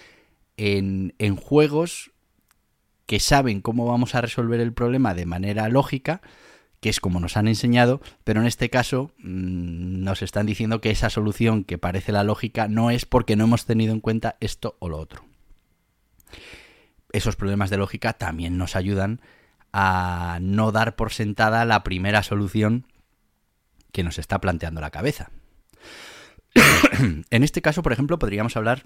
en, 0.56 1.12
juegos 1.36 2.12
que 3.06 3.20
saben 3.20 3.62
cómo 3.62 3.86
vamos 3.86 4.16
a 4.16 4.22
resolver 4.22 4.62
el 4.62 4.72
problema 4.72 5.14
de 5.14 5.26
manera 5.26 5.68
lógica, 5.68 6.22
que 6.80 6.90
es 6.90 7.02
como 7.02 7.20
nos 7.20 7.36
han 7.36 7.50
enseñado, 7.50 8.02
pero 8.24 8.40
en 8.40 8.48
este 8.48 8.70
caso 8.70 9.12
mm, 9.18 10.04
nos 10.04 10.22
están 10.22 10.46
diciendo 10.46 10.80
que 10.80 10.92
esa 10.92 11.10
solución 11.10 11.66
que 11.66 11.78
parece 11.78 12.14
la 12.14 12.24
lógica 12.24 12.70
no 12.70 12.92
es 12.92 13.06
porque 13.06 13.36
no 13.36 13.44
hemos 13.44 13.66
tenido 13.66 13.94
en 13.94 14.00
cuenta 14.00 14.38
esto 14.40 14.78
o 14.80 14.88
lo 14.88 14.98
otro 14.98 15.33
esos 17.13 17.36
problemas 17.36 17.70
de 17.70 17.77
lógica 17.77 18.13
también 18.13 18.58
nos 18.58 18.75
ayudan 18.75 19.22
a 19.72 20.39
no 20.41 20.72
dar 20.72 20.96
por 20.96 21.13
sentada 21.13 21.63
la 21.65 21.84
primera 21.84 22.22
solución 22.24 22.86
que 23.91 24.03
nos 24.03 24.20
está 24.20 24.41
planteando 24.41 24.82
la 24.82 24.91
cabeza. 24.91 25.32
en 27.29 27.43
este 27.43 27.62
caso, 27.62 27.82
por 27.82 27.93
ejemplo, 27.93 28.20
podríamos 28.20 28.58
hablar 28.58 28.84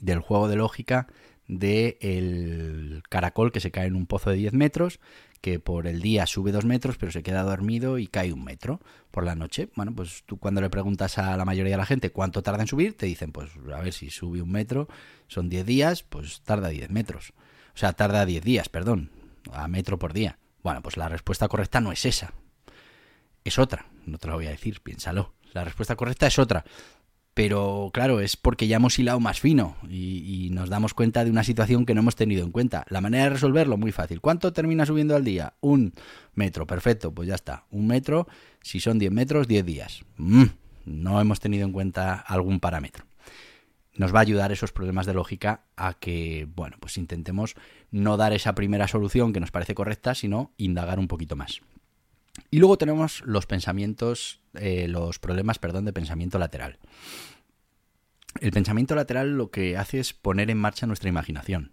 del 0.00 0.20
juego 0.20 0.48
de 0.48 0.56
lógica 0.56 1.08
del 1.46 1.96
el 2.00 3.02
caracol 3.08 3.52
que 3.52 3.60
se 3.60 3.70
cae 3.70 3.86
en 3.86 3.96
un 3.96 4.06
pozo 4.06 4.30
de 4.30 4.36
10 4.36 4.52
metros, 4.52 5.00
que 5.40 5.60
por 5.60 5.86
el 5.86 6.00
día 6.00 6.26
sube 6.26 6.52
2 6.52 6.64
metros, 6.64 6.96
pero 6.98 7.12
se 7.12 7.22
queda 7.22 7.42
dormido 7.42 7.98
y 7.98 8.06
cae 8.06 8.32
un 8.32 8.44
metro 8.44 8.80
por 9.10 9.24
la 9.24 9.34
noche. 9.34 9.68
Bueno, 9.74 9.94
pues 9.94 10.24
tú 10.26 10.38
cuando 10.38 10.60
le 10.60 10.70
preguntas 10.70 11.18
a 11.18 11.36
la 11.36 11.44
mayoría 11.44 11.72
de 11.72 11.78
la 11.78 11.86
gente 11.86 12.10
cuánto 12.10 12.42
tarda 12.42 12.62
en 12.62 12.68
subir, 12.68 12.96
te 12.96 13.06
dicen, 13.06 13.32
pues 13.32 13.50
a 13.72 13.80
ver 13.80 13.92
si 13.92 14.10
sube 14.10 14.42
un 14.42 14.50
metro, 14.50 14.88
son 15.26 15.48
10 15.48 15.66
días, 15.66 16.02
pues 16.02 16.42
tarda 16.42 16.68
10 16.68 16.90
metros. 16.90 17.32
O 17.74 17.78
sea, 17.78 17.92
tarda 17.92 18.26
10 18.26 18.42
días, 18.42 18.68
perdón, 18.68 19.10
a 19.52 19.68
metro 19.68 19.98
por 19.98 20.12
día. 20.12 20.38
Bueno, 20.62 20.82
pues 20.82 20.96
la 20.96 21.08
respuesta 21.08 21.48
correcta 21.48 21.80
no 21.80 21.92
es 21.92 22.04
esa. 22.04 22.32
Es 23.44 23.58
otra, 23.58 23.86
no 24.06 24.18
te 24.18 24.28
la 24.28 24.34
voy 24.34 24.46
a 24.46 24.50
decir, 24.50 24.80
piénsalo. 24.80 25.34
La 25.54 25.64
respuesta 25.64 25.96
correcta 25.96 26.26
es 26.26 26.38
otra 26.38 26.64
pero 27.38 27.90
claro, 27.92 28.18
es 28.18 28.36
porque 28.36 28.66
ya 28.66 28.78
hemos 28.78 28.98
hilado 28.98 29.20
más 29.20 29.38
fino 29.38 29.76
y, 29.88 30.48
nos 30.50 30.68
damos 30.68 30.92
cuenta 30.92 31.22
de 31.24 31.30
una 31.30 31.44
situación 31.44 31.86
que 31.86 31.94
no 31.94 32.00
hemos 32.00 32.16
tenido 32.16 32.44
en 32.44 32.50
cuenta. 32.50 32.84
La 32.88 33.00
manera 33.00 33.22
de 33.22 33.30
resolverlo, 33.30 33.76
muy 33.76 33.92
fácil. 33.92 34.20
¿Cuánto 34.20 34.52
termina 34.52 34.84
subiendo 34.84 35.14
al 35.14 35.22
día? 35.22 35.54
Un 35.60 35.92
metro, 36.34 36.66
perfecto, 36.66 37.14
pues 37.14 37.28
ya 37.28 37.36
está. 37.36 37.64
Un 37.70 37.86
metro, 37.86 38.26
si 38.60 38.80
son 38.80 38.98
10 38.98 39.12
metros, 39.12 39.46
10 39.46 39.64
días. 39.64 40.04
Mm, 40.16 40.46
no 40.84 41.20
hemos 41.20 41.38
tenido 41.38 41.64
en 41.64 41.70
cuenta 41.70 42.14
algún 42.14 42.58
parámetro. 42.58 43.04
Nos 43.94 44.12
va 44.12 44.18
a 44.18 44.22
ayudar 44.22 44.50
esos 44.50 44.72
problemas 44.72 45.06
de 45.06 45.14
lógica 45.14 45.62
a 45.76 45.94
que, 45.94 46.48
bueno, 46.56 46.76
pues 46.80 46.98
intentemos 46.98 47.54
no 47.92 48.16
dar 48.16 48.32
esa 48.32 48.56
primera 48.56 48.88
solución 48.88 49.32
que 49.32 49.38
nos 49.38 49.52
parece 49.52 49.76
correcta, 49.76 50.16
sino 50.16 50.50
indagar 50.56 50.98
un 50.98 51.06
poquito 51.06 51.36
más. 51.36 51.60
Y 52.50 52.58
luego 52.58 52.78
tenemos 52.78 53.22
los 53.24 53.46
pensamientos, 53.46 54.40
eh, 54.54 54.88
los 54.88 55.18
problemas, 55.18 55.58
perdón, 55.58 55.84
de 55.84 55.92
pensamiento 55.92 56.38
lateral. 56.38 56.78
El 58.40 58.52
pensamiento 58.52 58.94
lateral 58.94 59.36
lo 59.36 59.50
que 59.50 59.76
hace 59.76 60.00
es 60.00 60.12
poner 60.12 60.50
en 60.50 60.58
marcha 60.58 60.86
nuestra 60.86 61.08
imaginación. 61.08 61.72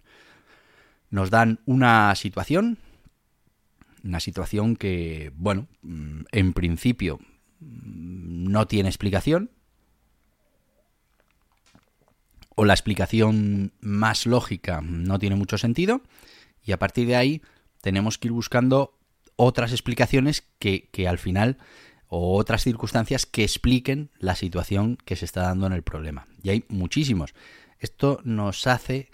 Nos 1.09 1.29
dan 1.29 1.59
una 1.65 2.13
situación, 2.15 2.77
una 4.03 4.19
situación 4.19 4.75
que, 4.75 5.31
bueno, 5.35 5.67
mm, 5.81 6.21
en 6.31 6.53
principio 6.53 7.19
mm, 7.59 8.51
no 8.51 8.67
tiene 8.67 8.89
explicación, 8.89 9.51
o 12.55 12.65
la 12.65 12.73
explicación 12.73 13.73
más 13.81 14.25
lógica 14.25 14.81
no 14.81 15.19
tiene 15.19 15.35
mucho 15.35 15.57
sentido, 15.57 16.01
y 16.63 16.71
a 16.71 16.79
partir 16.79 17.07
de 17.07 17.15
ahí 17.15 17.41
tenemos 17.81 18.17
que 18.17 18.29
ir 18.29 18.31
buscando 18.31 18.97
otras 19.35 19.71
explicaciones 19.71 20.43
que, 20.59 20.89
al 21.07 21.17
final 21.17 21.57
o 22.07 22.37
otras 22.37 22.63
circunstancias 22.63 23.25
que 23.25 23.43
expliquen 23.43 24.11
la 24.19 24.35
situación 24.35 24.97
que 25.05 25.15
se 25.15 25.25
está 25.25 25.41
dando 25.41 25.67
en 25.67 25.73
el 25.73 25.83
problema. 25.83 26.27
Y 26.43 26.49
hay 26.49 26.65
muchísimos. 26.69 27.33
Esto 27.79 28.21
nos 28.23 28.67
hace, 28.67 29.09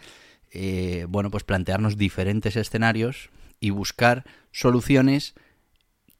eh, 0.52 1.06
bueno, 1.10 1.32
pues 1.32 1.44
plantearnos 1.44 1.98
diferentes 1.98 2.56
escenarios 2.56 3.30
y 3.60 3.70
buscar 3.70 4.26
soluciones 4.52 5.34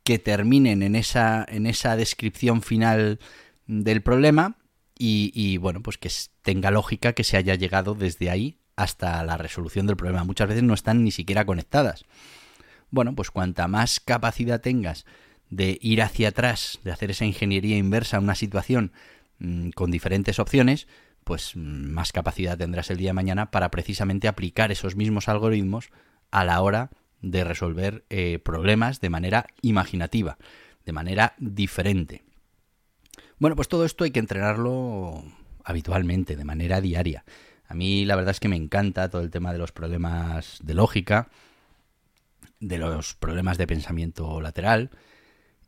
que 0.04 0.18
terminen 0.18 0.82
en 0.82 0.96
esa, 0.96 1.46
en 1.48 1.68
esa 1.68 1.96
descripción 1.96 2.62
final 2.62 3.20
del 3.68 4.02
problema 4.02 4.58
y, 4.98 5.32
y, 5.36 5.58
bueno, 5.58 5.82
pues 5.82 5.98
que 5.98 6.10
tenga 6.42 6.72
lógica 6.72 7.14
que 7.14 7.24
se 7.24 7.38
haya 7.38 7.56
llegado 7.56 7.96
desde 7.96 8.30
ahí 8.30 8.58
hasta 8.76 9.24
la 9.24 9.38
resolución 9.38 9.86
del 9.88 9.98
problema. 9.98 10.24
Muchas 10.24 10.48
veces 10.48 10.64
no 10.64 10.74
están 10.74 11.04
ni 11.04 11.12
siquiera 11.12 11.46
conectadas. 11.46 12.06
Bueno, 12.92 13.16
pues 13.16 13.32
cuanta 13.32 13.68
más 13.68 14.00
capacidad 14.00 14.62
tengas 14.62 15.06
de 15.50 15.80
ir 15.82 16.02
hacia 16.02 16.30
atrás, 16.30 16.80
de 16.84 16.92
hacer 16.92 17.12
esa 17.12 17.26
ingeniería 17.26 17.78
inversa 17.78 18.18
a 18.18 18.20
una 18.20 18.36
situación 18.36 18.92
mm, 19.40 19.70
con 19.72 19.92
diferentes 19.92 20.40
opciones, 20.40 20.88
pues 21.24 21.56
mm, 21.56 21.92
más 21.92 22.12
capacidad 22.12 22.58
tendrás 22.58 22.90
el 22.90 22.98
día 22.98 23.10
de 23.10 23.14
mañana 23.14 23.50
para 23.50 23.72
precisamente 23.72 24.28
aplicar 24.28 24.72
esos 24.72 24.96
mismos 24.96 25.30
algoritmos 25.30 25.90
a 26.32 26.44
la 26.44 26.62
hora 26.62 26.92
de 27.22 27.44
resolver 27.44 28.04
eh, 28.10 28.40
problemas 28.40 29.00
de 29.00 29.10
manera 29.10 29.48
imaginativa, 29.62 30.38
de 30.86 30.92
manera 30.92 31.34
diferente. 31.38 32.24
Bueno, 33.40 33.56
pues 33.56 33.68
todo 33.68 33.86
esto 33.86 34.04
hay 34.04 34.12
que 34.12 34.20
entrenarlo 34.20 35.24
habitualmente, 35.64 36.36
de 36.36 36.46
manera 36.46 36.82
diaria. 36.82 37.24
A 37.68 37.74
mí 37.74 38.06
la 38.06 38.16
verdad 38.16 38.32
es 38.32 38.40
que 38.40 38.50
me 38.50 38.56
encanta 38.56 39.10
todo 39.10 39.22
el 39.22 39.32
tema 39.32 39.54
de 39.54 39.60
los 39.60 39.72
problemas 39.72 40.60
de 40.64 40.74
lógica, 40.74 41.30
de 42.62 42.78
los 42.78 43.16
problemas 43.16 43.58
de 43.58 43.68
pensamiento 43.68 44.40
lateral. 44.40 44.92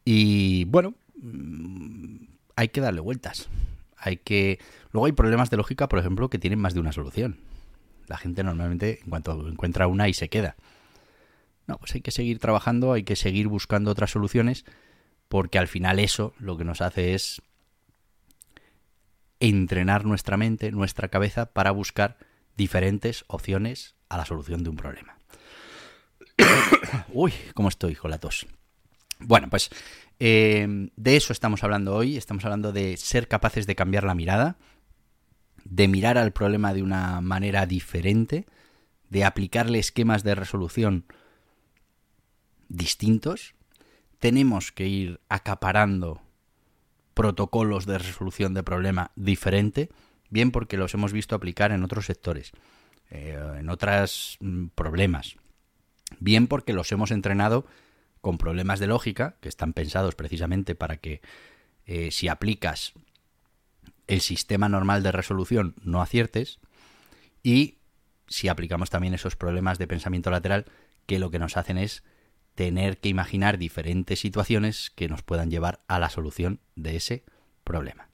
Y 0.05 0.63
bueno, 0.65 0.93
mm, 1.21 2.25
hay 2.55 2.69
que 2.69 2.79
darle 2.79 3.01
vueltas. 3.01 3.49
Hay 3.97 4.17
que. 4.17 4.59
Luego 4.91 5.07
hay 5.07 5.11
problemas 5.11 5.49
de 5.49 5.57
lógica, 5.57 5.89
por 5.89 5.99
ejemplo, 5.99 6.29
que 6.29 6.39
tienen 6.39 6.59
más 6.59 6.73
de 6.73 6.79
una 6.79 6.93
solución. 6.93 7.39
La 8.07 8.17
gente 8.17 8.43
normalmente, 8.43 8.99
en 9.03 9.09
cuanto 9.09 9.47
encuentra 9.49 9.87
una, 9.87 10.07
y 10.07 10.13
se 10.13 10.29
queda. 10.29 10.55
No, 11.67 11.77
pues 11.77 11.95
hay 11.95 12.01
que 12.01 12.11
seguir 12.11 12.39
trabajando, 12.39 12.93
hay 12.93 13.03
que 13.03 13.15
seguir 13.15 13.47
buscando 13.47 13.91
otras 13.91 14.11
soluciones, 14.11 14.65
porque 15.29 15.57
al 15.57 15.67
final 15.67 15.99
eso 15.99 16.33
lo 16.37 16.57
que 16.57 16.65
nos 16.65 16.81
hace 16.81 17.13
es 17.13 17.41
entrenar 19.39 20.05
nuestra 20.05 20.37
mente, 20.37 20.71
nuestra 20.71 21.07
cabeza, 21.07 21.47
para 21.47 21.71
buscar 21.71 22.17
diferentes 22.55 23.23
opciones 23.27 23.95
a 24.09 24.17
la 24.17 24.25
solución 24.25 24.63
de 24.63 24.69
un 24.69 24.75
problema. 24.75 25.17
Uy, 27.13 27.33
¿cómo 27.53 27.69
estoy 27.69 27.95
con 27.95 28.11
la 28.11 28.19
tos? 28.19 28.45
Bueno, 29.19 29.49
pues 29.49 29.69
eh, 30.19 30.89
de 30.95 31.15
eso 31.15 31.33
estamos 31.33 31.63
hablando 31.63 31.95
hoy. 31.95 32.17
Estamos 32.17 32.43
hablando 32.45 32.71
de 32.71 32.97
ser 32.97 33.27
capaces 33.27 33.67
de 33.67 33.75
cambiar 33.75 34.03
la 34.03 34.15
mirada, 34.15 34.57
de 35.63 35.87
mirar 35.87 36.17
al 36.17 36.33
problema 36.33 36.73
de 36.73 36.83
una 36.83 37.21
manera 37.21 37.65
diferente, 37.65 38.45
de 39.09 39.23
aplicarle 39.23 39.79
esquemas 39.79 40.23
de 40.23 40.35
resolución 40.35 41.05
distintos. 42.67 43.55
Tenemos 44.19 44.71
que 44.71 44.87
ir 44.87 45.19
acaparando 45.29 46.21
protocolos 47.13 47.85
de 47.85 47.99
resolución 47.99 48.53
de 48.53 48.63
problema 48.63 49.11
diferente, 49.15 49.89
bien 50.29 50.51
porque 50.51 50.77
los 50.77 50.93
hemos 50.93 51.13
visto 51.13 51.35
aplicar 51.35 51.71
en 51.71 51.83
otros 51.83 52.07
sectores, 52.07 52.51
eh, 53.11 53.37
en 53.59 53.69
otros 53.69 54.37
mm, 54.39 54.67
problemas, 54.73 55.35
bien 56.19 56.47
porque 56.47 56.73
los 56.73 56.91
hemos 56.91 57.11
entrenado 57.11 57.65
con 58.21 58.37
problemas 58.37 58.79
de 58.79 58.87
lógica, 58.87 59.35
que 59.41 59.49
están 59.49 59.73
pensados 59.73 60.15
precisamente 60.15 60.75
para 60.75 60.97
que 60.97 61.21
eh, 61.85 62.11
si 62.11 62.29
aplicas 62.29 62.93
el 64.07 64.21
sistema 64.21 64.69
normal 64.69 65.03
de 65.03 65.11
resolución 65.11 65.75
no 65.83 66.01
aciertes, 66.01 66.59
y 67.43 67.79
si 68.27 68.47
aplicamos 68.47 68.89
también 68.89 69.13
esos 69.13 69.35
problemas 69.35 69.77
de 69.77 69.87
pensamiento 69.87 70.31
lateral, 70.31 70.65
que 71.05 71.19
lo 71.19 71.29
que 71.31 71.39
nos 71.39 71.57
hacen 71.57 71.77
es 71.77 72.03
tener 72.55 72.99
que 72.99 73.09
imaginar 73.09 73.57
diferentes 73.57 74.19
situaciones 74.19 74.91
que 74.91 75.09
nos 75.09 75.23
puedan 75.23 75.51
llevar 75.51 75.83
a 75.87 75.99
la 75.99 76.09
solución 76.09 76.59
de 76.75 76.95
ese 76.95 77.23
problema. 77.63 78.07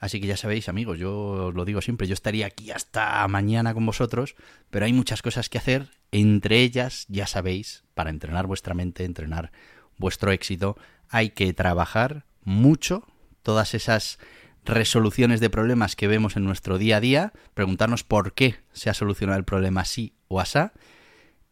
Así 0.00 0.18
que 0.18 0.26
ya 0.26 0.38
sabéis, 0.38 0.70
amigos, 0.70 0.98
yo 0.98 1.48
os 1.48 1.54
lo 1.54 1.66
digo 1.66 1.82
siempre, 1.82 2.06
yo 2.08 2.14
estaría 2.14 2.46
aquí 2.46 2.70
hasta 2.70 3.28
mañana 3.28 3.74
con 3.74 3.84
vosotros, 3.84 4.34
pero 4.70 4.86
hay 4.86 4.94
muchas 4.94 5.20
cosas 5.20 5.50
que 5.50 5.58
hacer, 5.58 5.90
entre 6.10 6.60
ellas, 6.60 7.04
ya 7.08 7.26
sabéis, 7.26 7.84
para 7.92 8.08
entrenar 8.08 8.46
vuestra 8.46 8.72
mente, 8.72 9.04
entrenar 9.04 9.52
vuestro 9.98 10.32
éxito, 10.32 10.78
hay 11.10 11.30
que 11.30 11.52
trabajar 11.52 12.24
mucho 12.42 13.06
todas 13.42 13.74
esas 13.74 14.18
resoluciones 14.64 15.38
de 15.38 15.50
problemas 15.50 15.96
que 15.96 16.08
vemos 16.08 16.34
en 16.34 16.44
nuestro 16.44 16.78
día 16.78 16.96
a 16.96 17.00
día, 17.00 17.32
preguntarnos 17.52 18.02
por 18.02 18.32
qué 18.32 18.56
se 18.72 18.88
ha 18.88 18.94
solucionado 18.94 19.38
el 19.38 19.44
problema 19.44 19.82
así 19.82 20.14
o 20.28 20.40
asá, 20.40 20.72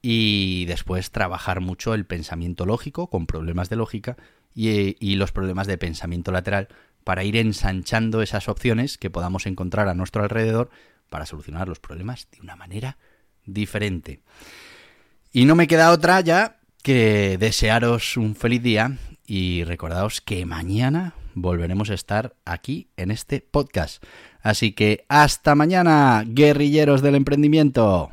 y 0.00 0.64
después 0.64 1.10
trabajar 1.10 1.60
mucho 1.60 1.92
el 1.92 2.06
pensamiento 2.06 2.64
lógico 2.64 3.10
con 3.10 3.26
problemas 3.26 3.68
de 3.68 3.76
lógica 3.76 4.16
y, 4.54 4.96
y 5.06 5.16
los 5.16 5.32
problemas 5.32 5.66
de 5.66 5.76
pensamiento 5.76 6.32
lateral 6.32 6.68
para 7.08 7.24
ir 7.24 7.38
ensanchando 7.38 8.20
esas 8.20 8.50
opciones 8.50 8.98
que 8.98 9.08
podamos 9.08 9.46
encontrar 9.46 9.88
a 9.88 9.94
nuestro 9.94 10.22
alrededor 10.22 10.68
para 11.08 11.24
solucionar 11.24 11.66
los 11.66 11.80
problemas 11.80 12.28
de 12.30 12.42
una 12.42 12.54
manera 12.54 12.98
diferente. 13.46 14.20
Y 15.32 15.46
no 15.46 15.56
me 15.56 15.66
queda 15.66 15.90
otra 15.90 16.20
ya 16.20 16.58
que 16.82 17.38
desearos 17.40 18.18
un 18.18 18.36
feliz 18.36 18.62
día 18.62 18.98
y 19.24 19.64
recordaos 19.64 20.20
que 20.20 20.44
mañana 20.44 21.14
volveremos 21.32 21.88
a 21.88 21.94
estar 21.94 22.34
aquí 22.44 22.90
en 22.98 23.10
este 23.10 23.40
podcast. 23.40 24.04
Así 24.42 24.72
que 24.72 25.06
hasta 25.08 25.54
mañana, 25.54 26.24
guerrilleros 26.26 27.00
del 27.00 27.14
emprendimiento. 27.14 28.10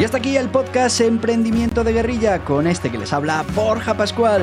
Y 0.00 0.04
hasta 0.04 0.16
aquí 0.16 0.38
el 0.38 0.48
podcast 0.48 1.02
Emprendimiento 1.02 1.84
de 1.84 1.92
Guerrilla 1.92 2.42
con 2.46 2.66
este 2.66 2.90
que 2.90 2.96
les 2.96 3.12
habla 3.12 3.44
Borja 3.54 3.94
Pascual. 3.94 4.42